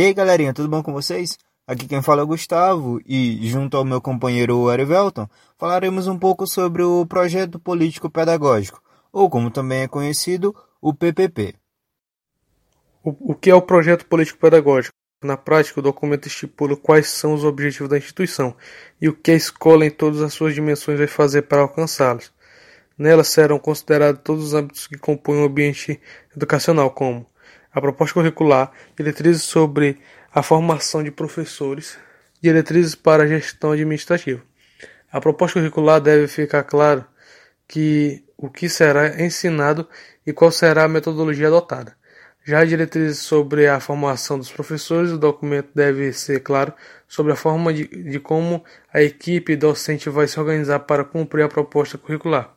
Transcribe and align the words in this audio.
E 0.00 0.02
aí 0.02 0.14
galerinha, 0.14 0.54
tudo 0.54 0.66
bom 0.66 0.82
com 0.82 0.94
vocês? 0.94 1.36
Aqui 1.66 1.86
quem 1.86 2.00
fala 2.00 2.22
é 2.22 2.24
o 2.24 2.26
Gustavo 2.26 3.02
e, 3.04 3.38
junto 3.46 3.76
ao 3.76 3.84
meu 3.84 4.00
companheiro 4.00 4.72
Erivelton, 4.72 5.28
falaremos 5.58 6.06
um 6.06 6.18
pouco 6.18 6.46
sobre 6.46 6.82
o 6.82 7.04
Projeto 7.04 7.60
Político 7.60 8.08
Pedagógico, 8.08 8.82
ou 9.12 9.28
como 9.28 9.50
também 9.50 9.82
é 9.82 9.88
conhecido, 9.88 10.56
o 10.80 10.94
PPP. 10.94 11.54
O, 13.04 13.32
o 13.32 13.34
que 13.34 13.50
é 13.50 13.54
o 13.54 13.60
Projeto 13.60 14.06
Político 14.06 14.38
Pedagógico? 14.40 14.96
Na 15.22 15.36
prática, 15.36 15.80
o 15.80 15.82
documento 15.82 16.28
estipula 16.28 16.78
quais 16.78 17.08
são 17.08 17.34
os 17.34 17.44
objetivos 17.44 17.90
da 17.90 17.98
instituição 17.98 18.56
e 19.02 19.06
o 19.06 19.12
que 19.12 19.32
a 19.32 19.36
escola, 19.36 19.84
em 19.84 19.90
todas 19.90 20.22
as 20.22 20.32
suas 20.32 20.54
dimensões, 20.54 20.96
vai 20.96 21.08
fazer 21.08 21.42
para 21.42 21.60
alcançá-los. 21.60 22.32
Nela 22.96 23.22
serão 23.22 23.58
considerados 23.58 24.22
todos 24.24 24.44
os 24.46 24.54
âmbitos 24.54 24.86
que 24.86 24.96
compõem 24.96 25.42
o 25.42 25.44
ambiente 25.44 26.00
educacional, 26.34 26.90
como 26.90 27.29
a 27.72 27.80
proposta 27.80 28.14
curricular, 28.14 28.72
diretrizes 28.96 29.42
sobre 29.42 29.98
a 30.32 30.42
formação 30.42 31.02
de 31.02 31.10
professores, 31.10 31.98
diretrizes 32.40 32.94
para 32.94 33.24
a 33.24 33.26
gestão 33.26 33.72
administrativa. 33.72 34.42
A 35.12 35.20
proposta 35.20 35.58
curricular 35.58 36.00
deve 36.00 36.28
ficar 36.28 36.62
claro 36.64 37.04
que 37.66 38.24
o 38.36 38.48
que 38.48 38.68
será 38.68 39.22
ensinado 39.22 39.88
e 40.26 40.32
qual 40.32 40.50
será 40.50 40.84
a 40.84 40.88
metodologia 40.88 41.48
adotada. 41.48 41.96
Já 42.42 42.62
as 42.62 42.68
diretrizes 42.68 43.18
sobre 43.18 43.68
a 43.68 43.78
formação 43.80 44.38
dos 44.38 44.50
professores, 44.50 45.12
o 45.12 45.18
documento 45.18 45.68
deve 45.74 46.12
ser 46.12 46.40
claro 46.40 46.72
sobre 47.06 47.32
a 47.32 47.36
forma 47.36 47.72
de, 47.72 47.86
de 47.86 48.18
como 48.18 48.64
a 48.92 49.02
equipe 49.02 49.54
docente 49.56 50.08
vai 50.08 50.26
se 50.26 50.40
organizar 50.40 50.80
para 50.80 51.04
cumprir 51.04 51.42
a 51.42 51.48
proposta 51.48 51.98
curricular. 51.98 52.54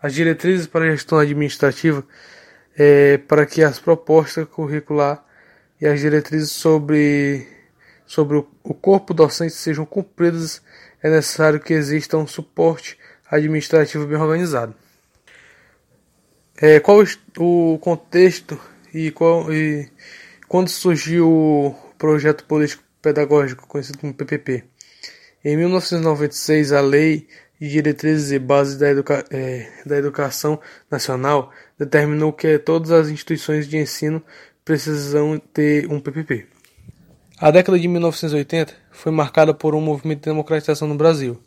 As 0.00 0.14
diretrizes 0.14 0.66
para 0.66 0.86
a 0.86 0.90
gestão 0.90 1.18
administrativa 1.18 2.04
é, 2.78 3.18
para 3.18 3.46
que 3.46 3.62
as 3.62 3.78
propostas 3.78 4.46
curricular 4.46 5.24
e 5.80 5.86
as 5.86 6.00
diretrizes 6.00 6.50
sobre, 6.50 7.46
sobre 8.06 8.36
o, 8.36 8.74
corpo 8.74 9.14
docente 9.14 9.54
sejam 9.54 9.86
cumpridas, 9.86 10.62
é 11.02 11.10
necessário 11.10 11.60
que 11.60 11.72
exista 11.72 12.16
um 12.16 12.26
suporte 12.26 12.98
administrativo 13.30 14.06
bem 14.06 14.18
organizado. 14.18 14.74
É, 16.58 16.80
qual 16.80 17.02
o 17.38 17.78
contexto 17.78 18.58
e, 18.92 19.10
qual, 19.10 19.52
e 19.52 19.90
quando 20.48 20.68
surgiu 20.68 21.28
o 21.28 21.74
projeto 21.98 22.44
político 22.44 22.82
pedagógico 23.02 23.66
conhecido 23.66 23.98
como 23.98 24.14
PPP? 24.14 24.64
Em 25.44 25.56
1996, 25.56 26.72
a 26.72 26.80
Lei 26.80 27.28
Diretrizes 27.60 28.32
e 28.32 28.38
Bases 28.38 28.76
da, 28.76 28.90
Educa 28.90 29.24
é, 29.30 29.70
da 29.84 29.96
Educação 29.96 30.60
Nacional 30.90 31.50
determinou 31.78 32.32
que 32.32 32.58
todas 32.58 32.90
as 32.90 33.08
instituições 33.08 33.68
de 33.68 33.78
ensino 33.78 34.22
precisam 34.64 35.38
ter 35.38 35.90
um 35.90 36.00
PPP. 36.00 36.46
A 37.38 37.50
década 37.50 37.78
de 37.78 37.86
1980 37.86 38.74
foi 38.90 39.12
marcada 39.12 39.52
por 39.52 39.74
um 39.74 39.80
movimento 39.80 40.20
de 40.20 40.30
democratização 40.30 40.88
no 40.88 40.94
Brasil. 40.94 41.38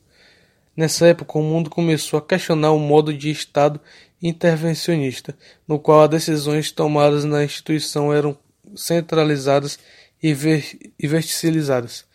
Nessa 0.76 1.08
época, 1.08 1.38
o 1.38 1.44
mundo 1.44 1.70
começou 1.70 2.18
a 2.18 2.22
questionar 2.22 2.72
o 2.72 2.80
modo 2.80 3.14
de 3.14 3.30
Estado 3.30 3.82
intervencionista, 4.22 5.36
no 5.68 5.80
qual 5.80 6.04
as 6.04 6.10
decisões 6.10 6.72
tomadas 6.72 7.26
na 7.26 7.44
instituição 7.44 8.14
eram 8.14 8.38
centralizadas 8.76 9.80
e, 10.22 10.34
ver 10.34 10.64
verticalizadas, 11.02 12.06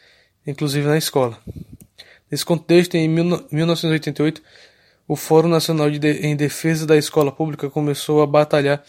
inclusive 0.46 0.86
na 0.86 0.96
escola. 0.96 1.38
Nesse 2.34 2.44
contexto, 2.44 2.96
em 2.96 3.08
1988, 3.08 4.42
o 5.06 5.14
Fórum 5.14 5.46
Nacional 5.46 5.88
de 5.88 6.04
em 6.04 6.34
Defesa 6.34 6.84
da 6.84 6.96
Escola 6.96 7.30
Pública 7.30 7.70
começou 7.70 8.20
a 8.22 8.26
batalhar 8.26 8.82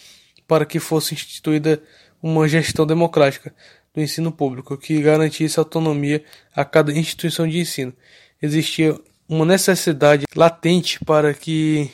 para 0.47 0.65
que 0.65 0.79
fosse 0.79 1.13
instituída 1.13 1.79
uma 2.23 2.47
gestão 2.47 2.87
democrática 2.87 3.53
do 3.93 4.01
ensino 4.01 4.31
público 4.31 4.75
que 4.75 4.99
garantisse 4.99 5.59
autonomia 5.59 6.23
a 6.55 6.65
cada 6.65 6.91
instituição 6.91 7.47
de 7.47 7.59
ensino. 7.59 7.93
Existia 8.41 8.99
uma 9.29 9.45
necessidade 9.45 10.25
latente 10.35 10.97
para 11.05 11.31
que 11.31 11.91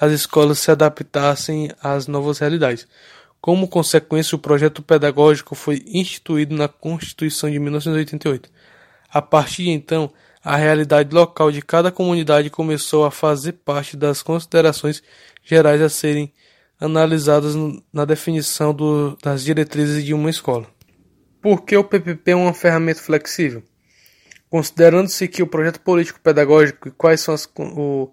as 0.00 0.10
escolas 0.10 0.58
se 0.58 0.70
adaptassem 0.70 1.70
às 1.82 2.06
novas 2.06 2.38
realidades. 2.38 2.88
Como 3.42 3.68
consequência, 3.68 4.36
o 4.36 4.38
projeto 4.38 4.80
pedagógico 4.80 5.54
foi 5.54 5.82
instituído 5.86 6.56
na 6.56 6.66
Constituição 6.66 7.50
de 7.50 7.58
1988. 7.58 8.48
A 9.10 9.20
partir 9.20 9.64
de 9.64 9.70
então, 9.70 10.10
a 10.44 10.56
realidade 10.56 11.14
local 11.14 11.52
de 11.52 11.62
cada 11.62 11.92
comunidade 11.92 12.50
começou 12.50 13.04
a 13.04 13.10
fazer 13.10 13.52
parte 13.52 13.96
das 13.96 14.22
considerações 14.22 15.02
gerais 15.42 15.80
a 15.80 15.88
serem 15.88 16.32
analisadas 16.80 17.54
na 17.92 18.04
definição 18.04 18.74
do, 18.74 19.16
das 19.22 19.44
diretrizes 19.44 20.04
de 20.04 20.12
uma 20.12 20.28
escola. 20.28 20.66
Por 21.40 21.62
que 21.62 21.76
o 21.76 21.84
PPP 21.84 22.32
é 22.32 22.36
uma 22.36 22.52
ferramenta 22.52 23.00
flexível? 23.00 23.62
Considerando-se 24.50 25.28
que 25.28 25.42
o 25.42 25.46
projeto 25.46 25.80
político 25.80 26.20
pedagógico 26.20 26.88
e 26.88 26.90
quais 26.90 27.20
são 27.20 27.34
as, 27.34 27.48
o, 27.56 28.12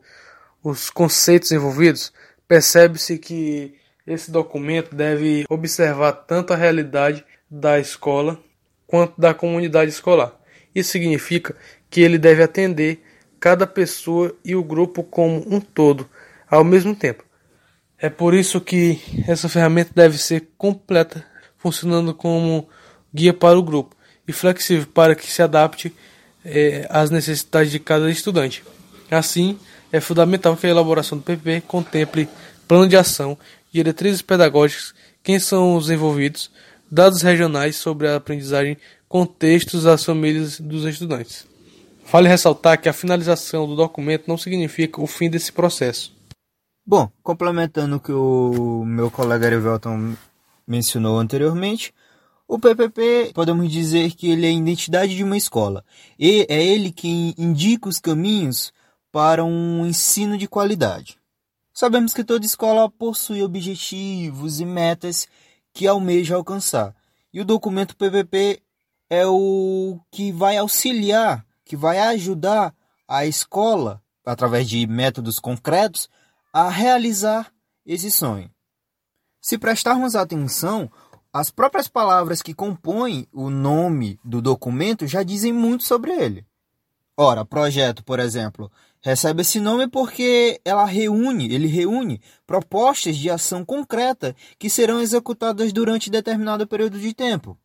os 0.63 0.90
conceitos 0.90 1.51
envolvidos, 1.51 2.13
percebe-se 2.47 3.17
que 3.17 3.75
esse 4.06 4.31
documento 4.31 4.96
deve 4.96 5.46
observar 5.50 6.13
tanto 6.13 6.53
a 6.53 6.56
realidade 6.56 7.25
da 7.50 7.79
escola 7.79 8.40
quanto 8.88 9.19
da 9.19 9.34
comunidade 9.34 9.91
escolar. 9.91 10.40
Isso 10.73 10.91
significa 10.91 11.56
que 11.89 12.01
ele 12.01 12.17
deve 12.17 12.44
atender 12.44 13.03
cada 13.39 13.66
pessoa 13.66 14.35
e 14.44 14.55
o 14.55 14.63
grupo 14.63 15.03
como 15.03 15.44
um 15.47 15.59
todo 15.59 16.07
ao 16.50 16.63
mesmo 16.63 16.95
tempo. 16.95 17.23
É 17.97 18.09
por 18.09 18.33
isso 18.33 18.61
que 18.61 19.00
essa 19.27 19.50
ferramenta 19.50 19.91
deve 19.94 20.17
ser 20.17 20.49
completa, 20.57 21.25
funcionando 21.57 22.13
como 22.13 22.67
guia 23.13 23.33
para 23.33 23.57
o 23.57 23.63
grupo 23.63 23.95
e 24.28 24.31
flexível 24.31 24.88
para 24.94 25.16
que 25.16 25.29
se 25.29 25.41
adapte 25.41 25.94
é, 26.45 26.88
às 26.89 27.09
necessidades 27.09 27.72
de 27.72 27.79
cada 27.79 28.09
estudante. 28.09 28.63
Assim, 29.11 29.59
é 29.91 29.99
fundamental 29.99 30.55
que 30.55 30.67
a 30.67 30.69
elaboração 30.69 31.17
do 31.17 31.23
PP 31.23 31.63
contemple 31.67 32.29
plano 32.67 32.88
de 32.88 32.95
ação, 32.95 33.38
diretrizes 33.72 34.22
pedagógicas, 34.22 34.94
quem 35.23 35.39
são 35.39 35.75
os 35.75 35.89
envolvidos, 35.89 36.51
dados 36.89 37.22
regionais 37.22 37.75
sobre 37.75 38.07
a 38.07 38.16
aprendizagem, 38.16 38.78
contextos 39.07 39.85
às 39.85 40.05
famílias 40.05 40.59
dos 40.59 40.85
estudantes. 40.85 41.45
Vale 42.12 42.28
ressaltar 42.28 42.81
que 42.81 42.90
a 42.90 42.94
finalização 42.94 43.68
do 43.68 43.75
documento 43.75 44.28
não 44.28 44.36
significa 44.36 45.00
o 45.00 45.06
fim 45.06 45.30
desse 45.30 45.52
processo. 45.52 46.12
Bom, 46.84 47.08
complementando 47.22 47.97
o 47.97 48.00
que 48.00 48.12
o 48.12 48.84
meu 48.84 49.12
colega 49.12 49.46
Erivelton 49.46 50.16
mencionou 50.68 51.20
anteriormente, 51.20 51.94
o 52.47 52.58
PPP 52.58 53.31
podemos 53.31 53.72
dizer 53.72 54.16
que 54.16 54.31
ele 54.31 54.47
é 54.47 54.50
a 54.50 54.53
identidade 54.53 55.16
de 55.16 55.24
uma 55.24 55.38
escola 55.38 55.86
e 56.18 56.47
é 56.50 56.59
ele 56.66 56.92
que 56.92 57.36
indica 57.38 57.88
os 57.88 58.00
caminhos 58.00 58.74
para 59.12 59.46
um 59.46 59.86
ensino 59.86 60.36
de 60.36 60.47
qualidade. 60.47 61.20
Sabemos 61.72 62.12
que 62.12 62.24
toda 62.24 62.44
escola 62.44 62.90
possui 62.90 63.44
objetivos 63.44 64.59
e 64.59 64.66
metas 64.66 65.28
que 65.72 65.86
almeja 65.86 66.36
alcançar, 66.36 66.96
e 67.31 67.40
o 67.40 67.46
documento 67.46 67.96
PPP 67.96 68.64
é 69.12 69.28
o 69.28 70.00
que 70.12 70.31
vai 70.31 70.58
auxiliar 70.58 71.46
que 71.69 71.78
vai 71.78 72.00
ajudar 72.00 72.74
a 73.07 73.28
escola, 73.28 74.02
através 74.26 74.67
de 74.67 74.88
métodos 74.88 75.38
concretos, 75.38 76.09
a 76.52 76.67
realizar 76.67 77.53
esse 77.85 78.09
sonho. 78.09 78.49
Se 79.40 79.55
prestarmos 79.55 80.16
atenção, 80.16 80.91
as 81.32 81.52
próprias 81.52 81.88
palavras 81.88 82.41
que 82.41 82.55
compõem 82.55 83.28
o 83.32 83.52
nome 83.52 84.20
do 84.26 84.41
documento 84.41 85.05
já 85.05 85.22
dizem 85.22 85.53
muito 85.53 85.84
sobre 85.84 86.11
ele. 86.11 86.43
Ora, 87.16 87.46
projeto, 87.46 88.03
por 88.03 88.20
exemplo, 88.20 88.72
recebe 88.99 89.43
esse 89.43 89.59
nome 89.59 89.88
porque 89.88 90.59
ela 90.66 90.85
reúne, 90.85 91.53
ele 91.53 91.67
reúne 91.67 92.20
propostas 92.47 93.16
de 93.16 93.29
ação 93.29 93.64
concreta 93.64 94.35
que 94.58 94.72
serão 94.72 94.99
executadas 94.99 95.72
durante 95.72 96.09
determinado 96.09 96.66
período 96.66 96.99
de 96.99 97.14
tempo. 97.14 97.55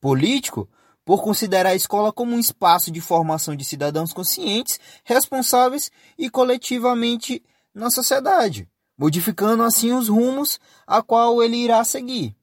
Político 0.00 0.68
por 1.04 1.22
considerar 1.22 1.70
a 1.70 1.74
escola 1.74 2.12
como 2.12 2.34
um 2.34 2.38
espaço 2.38 2.90
de 2.90 3.00
formação 3.00 3.56
de 3.56 3.64
cidadãos 3.64 4.12
conscientes, 4.12 4.78
responsáveis 5.04 5.90
e 6.16 6.30
coletivamente 6.30 7.42
na 7.74 7.90
sociedade, 7.90 8.68
modificando 8.96 9.62
assim 9.62 9.92
os 9.92 10.08
rumos 10.08 10.60
a 10.86 11.02
qual 11.02 11.42
ele 11.42 11.56
irá 11.56 11.82
seguir. 11.84 12.36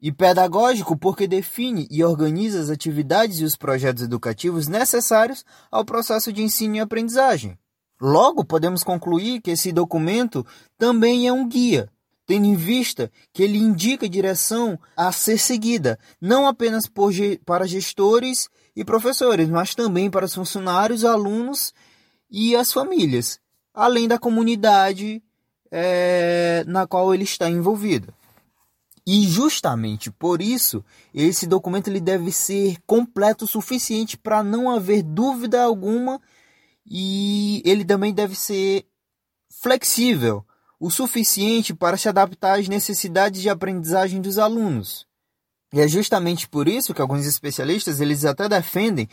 E 0.00 0.12
pedagógico 0.12 0.96
porque 0.96 1.26
define 1.26 1.88
e 1.90 2.04
organiza 2.04 2.60
as 2.60 2.70
atividades 2.70 3.40
e 3.40 3.44
os 3.44 3.56
projetos 3.56 4.02
educativos 4.02 4.68
necessários 4.68 5.44
ao 5.70 5.84
processo 5.84 6.32
de 6.32 6.42
ensino 6.42 6.76
e 6.76 6.80
aprendizagem. 6.80 7.58
Logo, 7.98 8.44
podemos 8.44 8.84
concluir 8.84 9.40
que 9.40 9.52
esse 9.52 9.72
documento 9.72 10.46
também 10.76 11.26
é 11.26 11.32
um 11.32 11.48
guia, 11.48 11.90
tendo 12.26 12.46
em 12.46 12.56
vista 12.56 13.10
que 13.32 13.42
ele 13.42 13.56
indica 13.56 14.06
a 14.06 14.08
direção 14.08 14.78
a 14.96 15.12
ser 15.12 15.38
seguida, 15.38 15.98
não 16.20 16.46
apenas 16.46 16.86
por, 16.86 17.12
para 17.44 17.66
gestores 17.66 18.48
e 18.74 18.84
professores, 18.84 19.48
mas 19.48 19.74
também 19.74 20.10
para 20.10 20.26
os 20.26 20.34
funcionários, 20.34 21.04
alunos 21.04 21.72
e 22.30 22.56
as 22.56 22.72
famílias, 22.72 23.38
além 23.72 24.08
da 24.08 24.18
comunidade 24.18 25.22
é, 25.70 26.64
na 26.66 26.86
qual 26.86 27.14
ele 27.14 27.24
está 27.24 27.48
envolvido. 27.48 28.12
E 29.06 29.22
justamente 29.22 30.10
por 30.10 30.42
isso, 30.42 30.84
esse 31.14 31.46
documento 31.46 31.88
ele 31.88 32.00
deve 32.00 32.32
ser 32.32 32.76
completo 32.84 33.44
o 33.44 33.48
suficiente 33.48 34.16
para 34.16 34.42
não 34.42 34.68
haver 34.68 35.04
dúvida 35.04 35.62
alguma 35.62 36.20
e 36.84 37.62
ele 37.64 37.84
também 37.84 38.12
deve 38.12 38.34
ser 38.34 38.84
flexível 39.62 40.44
o 40.78 40.90
suficiente 40.90 41.74
para 41.74 41.96
se 41.96 42.08
adaptar 42.08 42.58
às 42.58 42.68
necessidades 42.68 43.40
de 43.40 43.48
aprendizagem 43.48 44.20
dos 44.20 44.38
alunos. 44.38 45.06
E 45.72 45.80
é 45.80 45.88
justamente 45.88 46.48
por 46.48 46.68
isso 46.68 46.94
que 46.94 47.00
alguns 47.00 47.26
especialistas 47.26 48.00
eles 48.00 48.24
até 48.24 48.48
defendem 48.48 49.08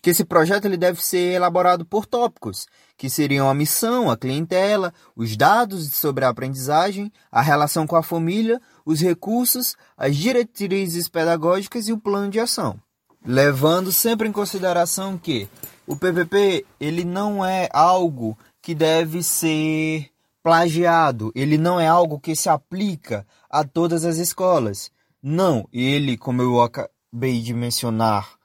que 0.00 0.10
esse 0.10 0.24
projeto 0.24 0.64
ele 0.64 0.76
deve 0.76 1.02
ser 1.04 1.34
elaborado 1.34 1.84
por 1.84 2.06
tópicos, 2.06 2.66
que 2.96 3.10
seriam 3.10 3.50
a 3.50 3.54
missão, 3.54 4.10
a 4.10 4.16
clientela, 4.16 4.94
os 5.14 5.36
dados 5.36 5.92
sobre 5.94 6.24
a 6.24 6.28
aprendizagem, 6.28 7.12
a 7.30 7.42
relação 7.42 7.86
com 7.86 7.96
a 7.96 8.02
família, 8.02 8.60
os 8.86 9.00
recursos, 9.00 9.76
as 9.96 10.16
diretrizes 10.16 11.08
pedagógicas 11.08 11.88
e 11.88 11.92
o 11.92 11.98
plano 11.98 12.30
de 12.30 12.38
ação. 12.38 12.80
Levando 13.26 13.90
sempre 13.90 14.28
em 14.28 14.32
consideração 14.32 15.18
que 15.18 15.48
o 15.86 15.96
PPP 15.96 16.64
ele 16.78 17.04
não 17.04 17.44
é 17.44 17.68
algo 17.72 18.38
que 18.62 18.74
deve 18.74 19.22
ser 19.22 20.08
plagiado, 20.42 21.32
ele 21.34 21.58
não 21.58 21.80
é 21.80 21.86
algo 21.86 22.18
que 22.20 22.34
se 22.34 22.48
aplica 22.48 23.26
a 23.50 23.64
todas 23.64 24.04
as 24.04 24.18
escolas. 24.18 24.90
Não, 25.22 25.68
ele, 25.72 26.16
como 26.16 26.42
eu 26.42 26.60
acabei 26.60 27.40
de 27.40 27.52
mencionar, 27.52 28.38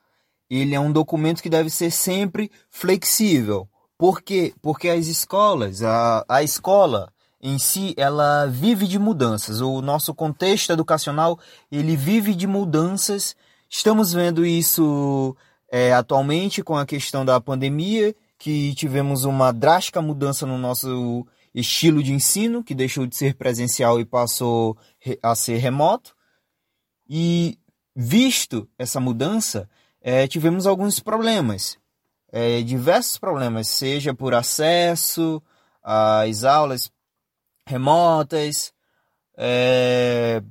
ele 0.49 0.75
é 0.75 0.79
um 0.79 0.91
documento 0.91 1.41
que 1.41 1.49
deve 1.49 1.69
ser 1.69 1.91
sempre 1.91 2.51
flexível. 2.69 3.67
Por 3.97 4.21
quê? 4.21 4.53
Porque 4.61 4.89
as 4.89 5.07
escolas, 5.07 5.81
a, 5.83 6.25
a 6.27 6.43
escola 6.43 7.11
em 7.41 7.57
si, 7.57 7.93
ela 7.97 8.45
vive 8.47 8.87
de 8.87 8.97
mudanças. 8.97 9.61
O 9.61 9.81
nosso 9.81 10.13
contexto 10.13 10.71
educacional, 10.71 11.39
ele 11.71 11.95
vive 11.95 12.33
de 12.33 12.47
mudanças. 12.47 13.35
Estamos 13.69 14.13
vendo 14.13 14.45
isso 14.45 15.35
é, 15.71 15.93
atualmente 15.93 16.63
com 16.63 16.75
a 16.77 16.85
questão 16.85 17.25
da 17.25 17.41
pandemia, 17.41 18.15
que 18.37 18.73
tivemos 18.75 19.25
uma 19.25 19.51
drástica 19.51 20.01
mudança 20.01 20.45
no 20.45 20.57
nosso 20.57 21.25
estilo 21.53 22.01
de 22.01 22.13
ensino, 22.13 22.63
que 22.63 22.73
deixou 22.73 23.05
de 23.05 23.15
ser 23.15 23.35
presencial 23.35 23.99
e 23.99 24.05
passou 24.05 24.77
a 25.21 25.35
ser 25.35 25.57
remoto. 25.57 26.15
E 27.07 27.59
visto 27.95 28.67
essa 28.77 28.99
mudança, 28.99 29.69
é, 30.01 30.27
tivemos 30.27 30.65
alguns 30.65 30.99
problemas, 30.99 31.77
é, 32.31 32.61
diversos 32.61 33.17
problemas, 33.17 33.67
seja 33.67 34.13
por 34.13 34.33
acesso 34.33 35.41
às 35.81 36.43
aulas 36.43 36.91
remotas, 37.65 38.73
é, 39.37 40.41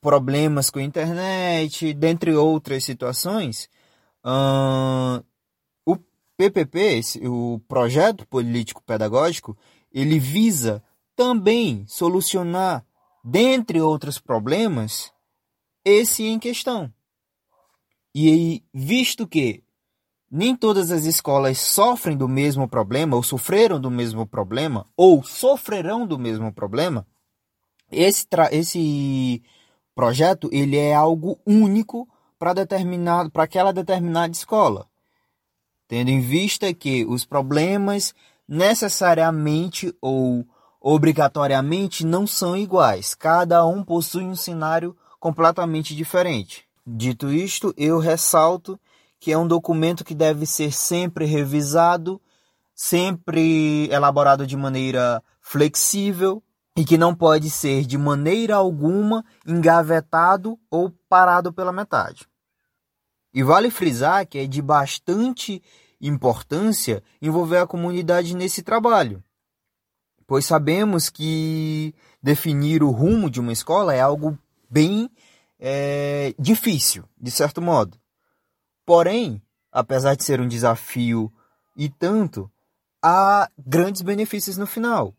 problemas 0.00 0.70
com 0.70 0.78
a 0.78 0.82
internet, 0.82 1.92
dentre 1.94 2.34
outras 2.34 2.84
situações. 2.84 3.68
Hum, 4.24 5.22
o 5.86 5.96
PPP, 6.36 7.00
o 7.26 7.60
Projeto 7.68 8.26
Político 8.26 8.82
Pedagógico, 8.82 9.56
ele 10.00 10.18
visa 10.18 10.82
também 11.16 11.84
solucionar, 11.88 12.84
dentre 13.24 13.80
outros 13.80 14.18
problemas, 14.18 15.12
esse 15.84 16.24
em 16.24 16.38
questão. 16.38 16.92
E 18.14 18.62
visto 18.72 19.26
que 19.26 19.64
nem 20.30 20.54
todas 20.54 20.92
as 20.92 21.04
escolas 21.04 21.58
sofrem 21.58 22.16
do 22.16 22.28
mesmo 22.28 22.68
problema, 22.68 23.16
ou 23.16 23.22
sofreram 23.22 23.80
do 23.80 23.90
mesmo 23.90 24.26
problema, 24.26 24.86
ou 24.96 25.24
sofrerão 25.24 26.06
do 26.06 26.18
mesmo 26.18 26.52
problema, 26.52 27.04
esse, 27.90 28.26
esse 28.52 29.42
projeto 29.94 30.48
ele 30.52 30.76
é 30.76 30.94
algo 30.94 31.40
único 31.44 32.08
para 32.38 32.52
determinado 32.52 33.30
para 33.30 33.42
aquela 33.42 33.72
determinada 33.72 34.32
escola, 34.32 34.86
tendo 35.88 36.10
em 36.10 36.20
vista 36.20 36.72
que 36.72 37.04
os 37.04 37.24
problemas 37.24 38.14
necessariamente 38.48 39.94
ou 40.00 40.46
obrigatoriamente 40.80 42.06
não 42.06 42.26
são 42.26 42.56
iguais. 42.56 43.14
Cada 43.14 43.64
um 43.66 43.84
possui 43.84 44.24
um 44.24 44.34
cenário 44.34 44.96
completamente 45.20 45.94
diferente. 45.94 46.66
Dito 46.86 47.30
isto, 47.30 47.74
eu 47.76 47.98
ressalto 47.98 48.80
que 49.20 49.32
é 49.32 49.36
um 49.36 49.46
documento 49.46 50.04
que 50.04 50.14
deve 50.14 50.46
ser 50.46 50.72
sempre 50.72 51.24
revisado, 51.24 52.20
sempre 52.74 53.88
elaborado 53.90 54.46
de 54.46 54.56
maneira 54.56 55.22
flexível 55.40 56.42
e 56.76 56.84
que 56.84 56.96
não 56.96 57.14
pode 57.14 57.50
ser 57.50 57.84
de 57.84 57.98
maneira 57.98 58.54
alguma 58.54 59.24
engavetado 59.44 60.58
ou 60.70 60.90
parado 61.08 61.52
pela 61.52 61.72
metade. 61.72 62.28
E 63.34 63.42
vale 63.42 63.70
frisar 63.70 64.26
que 64.26 64.38
é 64.38 64.46
de 64.46 64.62
bastante 64.62 65.60
importância 66.00 67.02
envolver 67.20 67.58
a 67.58 67.66
comunidade 67.66 68.34
nesse 68.34 68.62
trabalho, 68.62 69.22
pois 70.26 70.44
sabemos 70.44 71.08
que 71.08 71.94
definir 72.22 72.82
o 72.82 72.90
rumo 72.90 73.30
de 73.30 73.40
uma 73.40 73.52
escola 73.52 73.94
é 73.94 74.00
algo 74.00 74.38
bem 74.70 75.10
é, 75.58 76.34
difícil, 76.38 77.04
de 77.20 77.30
certo 77.30 77.60
modo. 77.60 77.98
Porém, 78.84 79.42
apesar 79.72 80.14
de 80.14 80.24
ser 80.24 80.40
um 80.40 80.48
desafio 80.48 81.32
e 81.76 81.88
tanto, 81.88 82.50
há 83.02 83.50
grandes 83.58 84.02
benefícios 84.02 84.56
no 84.56 84.66
final. 84.66 85.14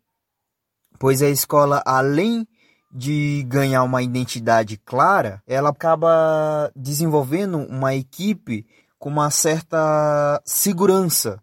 Pois 0.97 1.21
a 1.21 1.29
escola, 1.29 1.81
além 1.85 2.47
de 2.91 3.43
ganhar 3.47 3.83
uma 3.83 4.01
identidade 4.01 4.77
clara, 4.77 5.41
ela 5.45 5.69
acaba 5.69 6.71
desenvolvendo 6.75 7.59
uma 7.59 7.95
equipe 7.95 8.65
com 9.00 9.10
uma 9.10 9.31
certa 9.31 10.42
segurança 10.46 11.42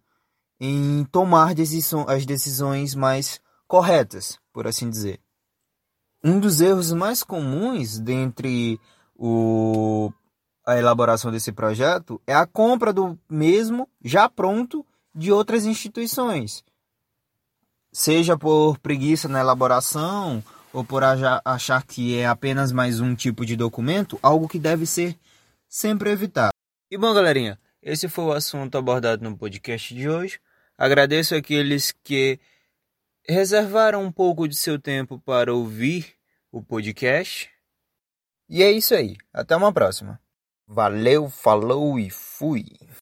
em 0.61 1.05
tomar 1.11 1.55
as 2.07 2.27
decisões 2.27 2.95
mais 2.95 3.41
corretas, 3.67 4.39
por 4.53 4.67
assim 4.67 4.89
dizer. 4.89 5.21
Um 6.23 6.39
dos 6.39 6.61
erros 6.61 6.93
mais 6.93 7.23
comuns 7.23 7.99
dentre 7.99 8.79
o, 9.15 10.13
a 10.67 10.77
elaboração 10.77 11.31
desse 11.31 11.53
projeto 11.53 12.21
é 12.27 12.35
a 12.35 12.47
compra 12.47 12.93
do 12.93 13.19
mesmo 13.29 13.89
já 14.05 14.29
pronto 14.29 14.85
de 15.15 15.33
outras 15.33 15.65
instituições, 15.65 16.63
seja 17.91 18.37
por 18.37 18.79
preguiça 18.79 19.29
na 19.29 19.41
elaboração 19.41 20.45
ou 20.73 20.85
por 20.85 21.03
achar 21.03 21.83
que 21.85 22.19
é 22.19 22.27
apenas 22.27 22.71
mais 22.71 23.01
um 23.01 23.15
tipo 23.15 23.47
de 23.47 23.57
documento, 23.57 24.19
algo 24.23 24.47
que 24.47 24.59
deve 24.59 24.85
ser 24.85 25.19
sempre 25.69 26.11
evitado. 26.11 26.56
E 26.97 26.99
bom, 26.99 27.13
galerinha, 27.13 27.61
esse 27.83 28.09
foi 28.09 28.25
o 28.25 28.33
assunto 28.33 28.79
abordado 28.79 29.23
no 29.23 29.37
podcast 29.37 29.95
de 29.95 30.09
hoje. 30.09 30.41
Agradeço 30.79 31.35
aqueles 31.35 31.93
que 31.93 32.41
reservaram 33.29 34.03
um 34.03 34.11
pouco 34.11 34.49
de 34.49 34.57
seu 34.57 34.79
tempo 34.79 35.21
para 35.21 35.53
ouvir 35.53 36.15
o 36.51 36.63
podcast. 36.63 37.51
E 38.49 38.63
é 38.63 38.73
isso 38.73 38.95
aí. 38.95 39.19
Até 39.31 39.55
uma 39.55 39.75
próxima. 39.75 40.19
Valeu, 40.67 41.29
falou 41.29 41.99
e 41.99 42.09
fui. 42.09 42.65